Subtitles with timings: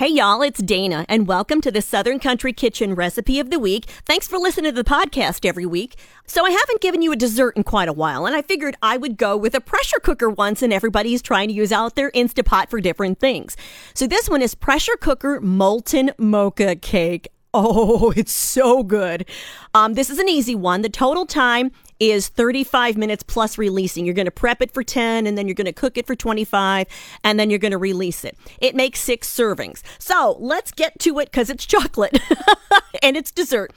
[0.00, 3.84] Hey y'all, it's Dana, and welcome to the Southern Country Kitchen Recipe of the Week.
[4.06, 5.96] Thanks for listening to the podcast every week.
[6.26, 8.96] So, I haven't given you a dessert in quite a while, and I figured I
[8.96, 12.70] would go with a pressure cooker once, and everybody's trying to use out their Instapot
[12.70, 13.58] for different things.
[13.92, 17.28] So, this one is pressure cooker molten mocha cake.
[17.52, 19.26] Oh, it's so good.
[19.74, 20.82] Um, this is an easy one.
[20.82, 24.04] The total time is 35 minutes plus releasing.
[24.04, 26.14] You're going to prep it for 10 and then you're going to cook it for
[26.14, 26.86] 25
[27.24, 28.38] and then you're going to release it.
[28.58, 29.82] It makes six servings.
[29.98, 32.18] So let's get to it because it's chocolate
[33.02, 33.72] and it's dessert.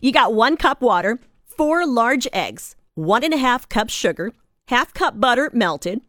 [0.00, 4.32] You got one cup water, four large eggs, one and a half cups sugar,
[4.66, 6.00] half cup butter melted,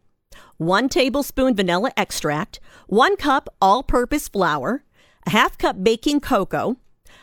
[0.58, 4.84] one tablespoon vanilla extract, one cup all purpose flour,
[5.28, 6.78] a half cup baking cocoa,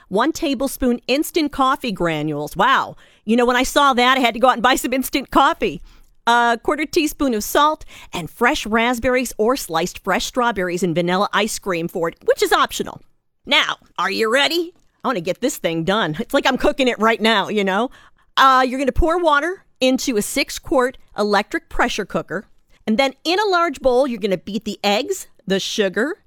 [0.09, 2.56] one tablespoon instant coffee granules.
[2.56, 2.97] Wow.
[3.24, 5.30] You know, when I saw that, I had to go out and buy some instant
[5.30, 5.80] coffee.
[6.27, 11.59] A quarter teaspoon of salt and fresh raspberries or sliced fresh strawberries and vanilla ice
[11.59, 13.00] cream for it, which is optional.
[13.45, 14.74] Now, are you ready?
[15.05, 16.16] I want to get this thing done.
[16.19, 17.91] It's like I'm cooking it right now, you know?
[18.36, 22.48] Uh, you're going to pour water into a six quart electric pressure cooker.
[22.88, 26.19] And then in a large bowl, you're going to beat the eggs, the sugar,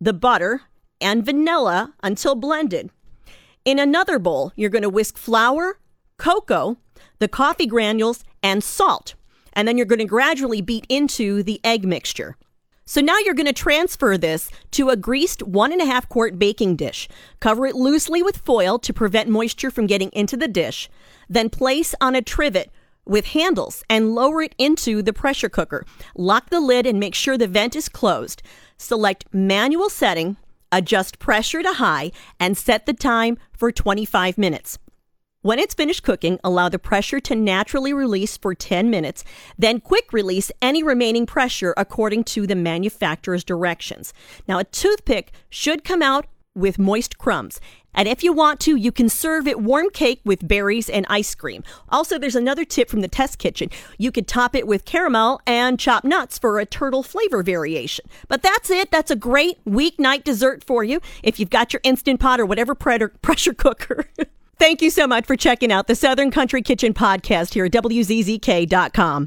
[0.00, 0.62] the butter,
[1.00, 2.90] and vanilla until blended.
[3.66, 5.80] In another bowl, you're going to whisk flour,
[6.18, 6.76] cocoa,
[7.18, 9.16] the coffee granules, and salt.
[9.54, 12.36] And then you're going to gradually beat into the egg mixture.
[12.84, 16.38] So now you're going to transfer this to a greased one and a half quart
[16.38, 17.08] baking dish.
[17.40, 20.88] Cover it loosely with foil to prevent moisture from getting into the dish.
[21.28, 22.70] Then place on a trivet
[23.04, 25.84] with handles and lower it into the pressure cooker.
[26.14, 28.44] Lock the lid and make sure the vent is closed.
[28.76, 30.36] Select manual setting
[30.72, 34.78] adjust pressure to high, and set the time for 25 minutes.
[35.42, 39.22] When it's finished cooking, allow the pressure to naturally release for 10 minutes,
[39.56, 44.12] then quick release any remaining pressure according to the manufacturer's directions.
[44.48, 47.60] Now, a toothpick should come out with moist crumbs.
[47.96, 51.34] And if you want to, you can serve it warm cake with berries and ice
[51.34, 51.64] cream.
[51.88, 53.70] Also, there's another tip from the test kitchen.
[53.96, 58.04] You could top it with caramel and chopped nuts for a turtle flavor variation.
[58.28, 58.90] But that's it.
[58.90, 62.74] That's a great weeknight dessert for you if you've got your Instant Pot or whatever
[62.74, 64.06] pressure cooker.
[64.58, 69.24] Thank you so much for checking out the Southern Country Kitchen podcast here at WZZK.com.